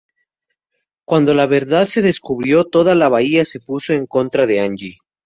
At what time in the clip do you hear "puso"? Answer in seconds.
3.59-3.93